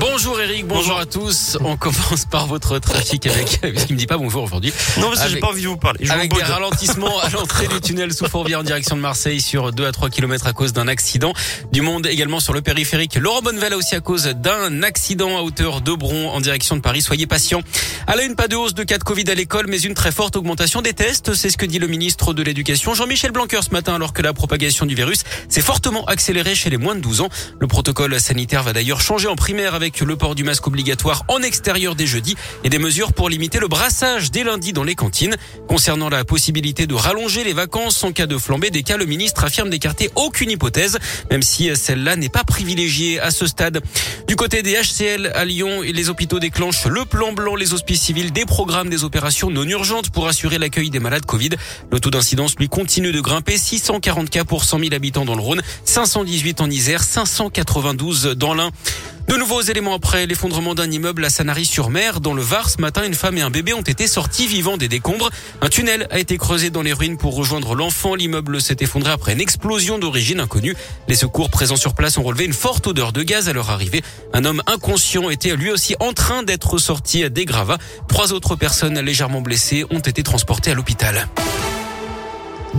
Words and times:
Bonjour 0.00 0.40
Eric, 0.40 0.66
bonjour, 0.66 0.98
à 0.98 1.04
tous. 1.04 1.58
On 1.62 1.76
commence 1.76 2.24
par 2.24 2.46
votre 2.46 2.78
trafic 2.78 3.26
avec, 3.26 3.60
qui 3.86 3.92
me 3.92 3.98
dit 3.98 4.06
pas 4.06 4.16
bonjour 4.16 4.42
aujourd'hui. 4.42 4.72
Non, 4.96 5.08
parce 5.08 5.24
que 5.24 5.28
j'ai 5.28 5.40
pas 5.40 5.48
envie 5.48 5.62
de 5.62 5.68
vous 5.68 5.76
parler. 5.76 5.98
Je 6.02 6.10
Avec 6.10 6.32
vous 6.32 6.38
des 6.38 6.44
ralentissements 6.44 7.20
à 7.20 7.28
l'entrée 7.28 7.68
du 7.68 7.78
tunnel 7.82 8.14
sous 8.14 8.26
Fourvière 8.26 8.60
en 8.60 8.62
direction 8.62 8.96
de 8.96 9.02
Marseille 9.02 9.42
sur 9.42 9.72
2 9.72 9.84
à 9.84 9.92
3 9.92 10.08
km 10.08 10.46
à 10.46 10.54
cause 10.54 10.72
d'un 10.72 10.88
accident. 10.88 11.34
Du 11.70 11.82
monde 11.82 12.06
également 12.06 12.40
sur 12.40 12.54
le 12.54 12.62
périphérique. 12.62 13.16
Laurent 13.16 13.42
Bonnevel 13.42 13.74
aussi 13.74 13.94
à 13.94 14.00
cause 14.00 14.24
d'un 14.24 14.82
accident 14.82 15.36
à 15.36 15.42
hauteur 15.42 15.82
de 15.82 15.92
Bron 15.92 16.30
en 16.30 16.40
direction 16.40 16.76
de 16.76 16.80
Paris. 16.80 17.02
Soyez 17.02 17.26
patients. 17.26 17.60
À 18.06 18.16
la 18.16 18.22
une, 18.22 18.36
pas 18.36 18.48
de 18.48 18.56
hausse 18.56 18.72
de 18.72 18.84
cas 18.84 18.96
de 18.96 19.04
Covid 19.04 19.30
à 19.30 19.34
l'école, 19.34 19.66
mais 19.68 19.80
une 19.80 19.94
très 19.94 20.12
forte 20.12 20.34
augmentation 20.34 20.80
des 20.80 20.94
tests. 20.94 21.34
C'est 21.34 21.50
ce 21.50 21.58
que 21.58 21.66
dit 21.66 21.78
le 21.78 21.88
ministre 21.88 22.32
de 22.32 22.42
l'Éducation, 22.42 22.94
Jean-Michel 22.94 23.32
Blanquer, 23.32 23.60
ce 23.62 23.70
matin, 23.70 23.96
alors 23.96 24.14
que 24.14 24.22
la 24.22 24.32
propagation 24.32 24.86
du 24.86 24.94
virus 24.94 25.24
s'est 25.50 25.60
fortement 25.60 26.06
accélérée 26.06 26.54
chez 26.54 26.70
les 26.70 26.78
moins 26.78 26.94
de 26.94 27.00
12 27.00 27.20
ans. 27.20 27.28
Le 27.58 27.66
protocole 27.66 28.18
sanitaire 28.18 28.62
va 28.62 28.72
d'ailleurs 28.72 29.02
changer 29.02 29.28
en 29.28 29.36
primaire 29.36 29.74
avec 29.74 29.89
le 29.98 30.16
port 30.16 30.34
du 30.34 30.44
masque 30.44 30.66
obligatoire 30.66 31.24
en 31.28 31.42
extérieur 31.42 31.94
dès 31.94 32.06
jeudi 32.06 32.36
et 32.62 32.68
des 32.68 32.78
mesures 32.78 33.12
pour 33.12 33.28
limiter 33.28 33.58
le 33.58 33.68
brassage 33.68 34.30
dès 34.30 34.44
lundi 34.44 34.72
dans 34.72 34.84
les 34.84 34.94
cantines. 34.94 35.36
Concernant 35.66 36.08
la 36.08 36.24
possibilité 36.24 36.86
de 36.86 36.94
rallonger 36.94 37.42
les 37.42 37.52
vacances 37.52 38.02
en 38.04 38.12
cas 38.12 38.26
de 38.26 38.38
flambée 38.38 38.70
des 38.70 38.82
cas, 38.82 38.96
le 38.96 39.06
ministre 39.06 39.44
affirme 39.44 39.70
d'écarter 39.70 40.10
aucune 40.14 40.50
hypothèse, 40.50 40.98
même 41.30 41.42
si 41.42 41.74
celle-là 41.76 42.16
n'est 42.16 42.28
pas 42.28 42.44
privilégiée 42.44 43.20
à 43.20 43.30
ce 43.30 43.46
stade. 43.46 43.82
Du 44.26 44.36
côté 44.36 44.62
des 44.62 44.74
HCL 44.74 45.32
à 45.34 45.44
Lyon, 45.44 45.82
les 45.82 46.08
hôpitaux 46.08 46.38
déclenchent 46.38 46.86
le 46.86 47.04
plan 47.04 47.32
blanc, 47.32 47.56
les 47.56 47.74
hospices 47.74 48.02
civils, 48.02 48.32
des 48.32 48.46
programmes, 48.46 48.88
des 48.88 49.04
opérations 49.04 49.50
non 49.50 49.64
urgentes 49.64 50.10
pour 50.10 50.28
assurer 50.28 50.58
l'accueil 50.58 50.90
des 50.90 51.00
malades 51.00 51.26
Covid. 51.26 51.50
Le 51.90 52.00
taux 52.00 52.10
d'incidence, 52.10 52.56
lui, 52.56 52.68
continue 52.68 53.12
de 53.12 53.20
grimper. 53.20 53.56
640 53.56 54.30
cas 54.30 54.44
pour 54.44 54.64
100 54.64 54.78
000 54.78 54.94
habitants 54.94 55.24
dans 55.24 55.34
le 55.34 55.42
Rhône, 55.42 55.62
518 55.84 56.60
en 56.60 56.70
Isère, 56.70 57.02
592 57.02 58.34
dans 58.36 58.54
l'Ain. 58.54 58.70
De 59.30 59.36
nouveaux 59.36 59.62
éléments 59.62 59.94
après 59.94 60.26
l'effondrement 60.26 60.74
d'un 60.74 60.90
immeuble 60.90 61.24
à 61.24 61.30
Sanary-sur-Mer. 61.30 62.20
Dans 62.20 62.34
le 62.34 62.42
Var, 62.42 62.68
ce 62.68 62.80
matin, 62.80 63.04
une 63.04 63.14
femme 63.14 63.38
et 63.38 63.42
un 63.42 63.50
bébé 63.50 63.72
ont 63.72 63.80
été 63.80 64.08
sortis 64.08 64.48
vivants 64.48 64.76
des 64.76 64.88
décombres. 64.88 65.30
Un 65.60 65.68
tunnel 65.68 66.08
a 66.10 66.18
été 66.18 66.36
creusé 66.36 66.70
dans 66.70 66.82
les 66.82 66.92
ruines 66.92 67.16
pour 67.16 67.36
rejoindre 67.36 67.76
l'enfant. 67.76 68.16
L'immeuble 68.16 68.60
s'est 68.60 68.78
effondré 68.80 69.12
après 69.12 69.34
une 69.34 69.40
explosion 69.40 70.00
d'origine 70.00 70.40
inconnue. 70.40 70.74
Les 71.06 71.14
secours 71.14 71.48
présents 71.48 71.76
sur 71.76 71.94
place 71.94 72.18
ont 72.18 72.24
relevé 72.24 72.44
une 72.44 72.52
forte 72.52 72.88
odeur 72.88 73.12
de 73.12 73.22
gaz 73.22 73.48
à 73.48 73.52
leur 73.52 73.70
arrivée. 73.70 74.02
Un 74.32 74.44
homme 74.44 74.64
inconscient 74.66 75.30
était 75.30 75.54
lui 75.54 75.70
aussi 75.70 75.94
en 76.00 76.12
train 76.12 76.42
d'être 76.42 76.78
sorti 76.78 77.30
des 77.30 77.44
gravats. 77.44 77.78
Trois 78.08 78.32
autres 78.32 78.56
personnes 78.56 78.98
légèrement 78.98 79.42
blessées 79.42 79.84
ont 79.90 80.00
été 80.00 80.24
transportées 80.24 80.72
à 80.72 80.74
l'hôpital. 80.74 81.28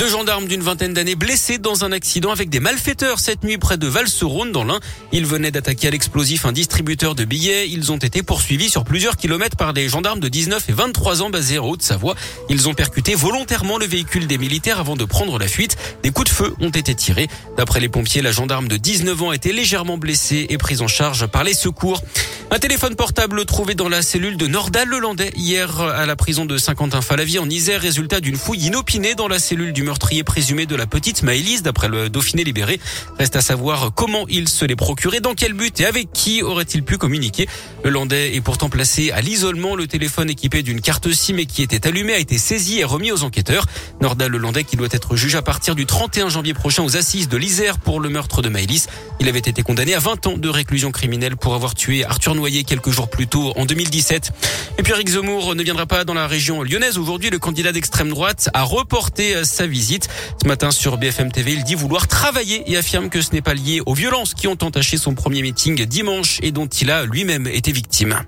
Deux 0.00 0.08
gendarmes 0.08 0.46
d'une 0.46 0.62
vingtaine 0.62 0.94
d'années 0.94 1.14
blessés 1.14 1.58
dans 1.58 1.84
un 1.84 1.92
accident 1.92 2.30
avec 2.30 2.48
des 2.48 2.58
malfaiteurs 2.58 3.18
cette 3.18 3.44
nuit 3.44 3.58
près 3.58 3.76
de 3.76 3.86
Val-Seronde 3.86 4.50
dans 4.50 4.64
l'Ain. 4.64 4.80
Ils 5.12 5.26
venaient 5.26 5.50
d'attaquer 5.50 5.88
à 5.88 5.90
l'explosif 5.90 6.46
un 6.46 6.52
distributeur 6.52 7.14
de 7.14 7.26
billets. 7.26 7.68
Ils 7.68 7.92
ont 7.92 7.98
été 7.98 8.22
poursuivis 8.22 8.70
sur 8.70 8.84
plusieurs 8.84 9.18
kilomètres 9.18 9.58
par 9.58 9.74
des 9.74 9.90
gendarmes 9.90 10.20
de 10.20 10.28
19 10.28 10.70
et 10.70 10.72
23 10.72 11.20
ans 11.20 11.28
basés 11.28 11.58
en 11.58 11.66
Haute-Savoie. 11.66 12.14
Ils 12.48 12.66
ont 12.66 12.72
percuté 12.72 13.14
volontairement 13.14 13.76
le 13.76 13.84
véhicule 13.84 14.26
des 14.26 14.38
militaires 14.38 14.80
avant 14.80 14.96
de 14.96 15.04
prendre 15.04 15.38
la 15.38 15.48
fuite. 15.48 15.76
Des 16.02 16.08
coups 16.08 16.30
de 16.30 16.34
feu 16.34 16.54
ont 16.62 16.70
été 16.70 16.94
tirés. 16.94 17.28
D'après 17.58 17.80
les 17.80 17.90
pompiers, 17.90 18.22
la 18.22 18.32
gendarme 18.32 18.68
de 18.68 18.78
19 18.78 19.22
ans 19.22 19.30
a 19.30 19.34
été 19.34 19.52
légèrement 19.52 19.98
blessée 19.98 20.46
et 20.48 20.56
prise 20.56 20.80
en 20.80 20.88
charge 20.88 21.26
par 21.26 21.44
les 21.44 21.52
secours. 21.52 22.02
Un 22.50 22.58
téléphone 22.58 22.96
portable 22.96 23.44
trouvé 23.44 23.74
dans 23.74 23.90
la 23.90 24.00
cellule 24.00 24.38
de 24.38 24.46
Nordal-le-Landais 24.46 25.30
hier 25.36 25.78
à 25.78 26.06
la 26.06 26.16
prison 26.16 26.46
de 26.46 26.56
Saint-Quentin-Falavie 26.56 27.38
en 27.38 27.48
Isère, 27.48 27.82
résultat 27.82 28.20
d'une 28.20 28.36
fouille 28.36 28.66
inopinée 28.66 29.14
dans 29.14 29.28
la 29.28 29.38
cellule 29.38 29.74
du 29.74 29.89
meurtrier 29.90 30.22
présumé 30.22 30.66
de 30.66 30.76
la 30.76 30.86
petite 30.86 31.24
Maëlys 31.24 31.64
d'après 31.64 31.88
le 31.88 32.08
Dauphiné 32.08 32.44
libéré. 32.44 32.78
Reste 33.18 33.34
à 33.34 33.40
savoir 33.40 33.90
comment 33.92 34.24
il 34.28 34.48
se 34.48 34.64
l'est 34.64 34.76
procuré, 34.76 35.18
dans 35.18 35.34
quel 35.34 35.52
but 35.52 35.80
et 35.80 35.84
avec 35.84 36.12
qui 36.12 36.44
aurait-il 36.44 36.84
pu 36.84 36.96
communiquer. 36.96 37.48
Le 37.82 37.90
Landais 37.90 38.36
est 38.36 38.40
pourtant 38.40 38.68
placé 38.68 39.10
à 39.10 39.20
l'isolement. 39.20 39.74
Le 39.74 39.88
téléphone 39.88 40.30
équipé 40.30 40.62
d'une 40.62 40.80
carte 40.80 41.10
SIM 41.10 41.38
et 41.38 41.46
qui 41.46 41.62
était 41.62 41.88
allumé 41.88 42.12
a 42.12 42.18
été 42.18 42.38
saisi 42.38 42.78
et 42.78 42.84
remis 42.84 43.10
aux 43.10 43.24
enquêteurs. 43.24 43.66
Nordal 44.00 44.30
le 44.30 44.38
Landais 44.38 44.62
qui 44.62 44.76
doit 44.76 44.86
être 44.92 45.16
jugé 45.16 45.36
à 45.38 45.42
partir 45.42 45.74
du 45.74 45.86
31 45.86 46.28
janvier 46.28 46.54
prochain 46.54 46.84
aux 46.84 46.96
assises 46.96 47.28
de 47.28 47.36
l'Isère 47.36 47.78
pour 47.78 47.98
le 47.98 48.10
meurtre 48.10 48.42
de 48.42 48.48
Maëlys. 48.48 48.86
Il 49.18 49.28
avait 49.28 49.40
été 49.40 49.64
condamné 49.64 49.94
à 49.94 49.98
20 49.98 50.26
ans 50.28 50.38
de 50.38 50.48
réclusion 50.48 50.92
criminelle 50.92 51.36
pour 51.36 51.56
avoir 51.56 51.74
tué 51.74 52.04
Arthur 52.04 52.36
Noyer 52.36 52.62
quelques 52.62 52.90
jours 52.90 53.10
plus 53.10 53.26
tôt 53.26 53.52
en 53.56 53.66
2017. 53.66 54.30
Et 54.78 54.84
puis 54.84 54.92
Eric 54.92 55.08
Zemmour 55.08 55.56
ne 55.56 55.64
viendra 55.64 55.86
pas 55.86 56.04
dans 56.04 56.14
la 56.14 56.28
région 56.28 56.62
lyonnaise. 56.62 56.96
Aujourd'hui, 56.96 57.30
le 57.30 57.40
candidat 57.40 57.72
d'extrême 57.72 58.10
droite 58.10 58.50
a 58.54 58.62
reporté 58.62 59.44
sa 59.44 59.66
Ce 59.80 60.46
matin 60.46 60.70
sur 60.70 60.98
BFM 60.98 61.32
TV, 61.32 61.52
il 61.52 61.64
dit 61.64 61.74
vouloir 61.74 62.06
travailler 62.06 62.62
et 62.70 62.76
affirme 62.76 63.08
que 63.08 63.22
ce 63.22 63.32
n'est 63.32 63.40
pas 63.40 63.54
lié 63.54 63.80
aux 63.86 63.94
violences 63.94 64.34
qui 64.34 64.46
ont 64.46 64.58
entaché 64.60 64.98
son 64.98 65.14
premier 65.14 65.42
meeting 65.42 65.84
dimanche 65.86 66.38
et 66.42 66.52
dont 66.52 66.66
il 66.66 66.90
a 66.90 67.04
lui-même 67.04 67.46
été 67.46 67.72
victime. 67.72 68.22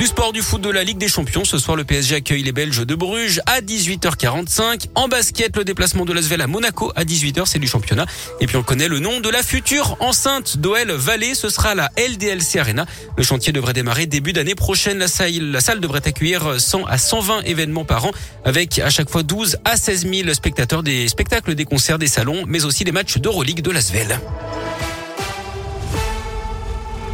Du 0.00 0.06
sport 0.06 0.32
du 0.32 0.42
foot 0.42 0.60
de 0.60 0.70
la 0.70 0.82
Ligue 0.82 0.98
des 0.98 1.08
Champions. 1.08 1.44
Ce 1.44 1.56
soir, 1.56 1.76
le 1.76 1.84
PSG 1.84 2.16
accueille 2.16 2.42
les 2.42 2.50
Belges 2.50 2.84
de 2.84 2.94
Bruges 2.96 3.40
à 3.46 3.60
18h45. 3.60 4.88
En 4.96 5.06
basket, 5.06 5.56
le 5.56 5.64
déplacement 5.64 6.04
de 6.04 6.12
l'Asvel 6.12 6.40
à 6.40 6.48
Monaco 6.48 6.92
à 6.96 7.04
18h, 7.04 7.46
c'est 7.46 7.60
du 7.60 7.68
championnat. 7.68 8.04
Et 8.40 8.46
puis 8.48 8.56
on 8.56 8.64
connaît 8.64 8.88
le 8.88 8.98
nom 8.98 9.20
de 9.20 9.28
la 9.28 9.44
future 9.44 9.96
enceinte 10.00 10.58
d'OL 10.58 10.90
Vallée. 10.90 11.36
Ce 11.36 11.48
sera 11.48 11.76
la 11.76 11.90
LDLC 11.96 12.58
Arena. 12.58 12.86
Le 13.16 13.22
chantier 13.22 13.52
devrait 13.52 13.72
démarrer 13.72 14.06
début 14.06 14.32
d'année 14.32 14.56
prochaine. 14.56 14.98
La 14.98 15.08
salle, 15.08 15.80
devrait 15.80 16.06
accueillir 16.06 16.60
100 16.60 16.86
à 16.86 16.98
120 16.98 17.42
événements 17.42 17.84
par 17.84 18.06
an 18.06 18.10
avec 18.44 18.80
à 18.80 18.90
chaque 18.90 19.08
fois 19.08 19.22
12 19.22 19.58
à 19.64 19.76
16 19.76 20.08
000 20.12 20.34
spectateurs 20.34 20.82
des 20.82 21.06
spectacles, 21.06 21.54
des 21.54 21.64
concerts, 21.64 22.00
des 22.00 22.08
salons, 22.08 22.42
mais 22.48 22.64
aussi 22.64 22.82
des 22.82 22.92
matchs 22.92 23.18
d'Euroleague 23.18 23.62
de 23.62 23.70
l'Asvel. 23.70 24.18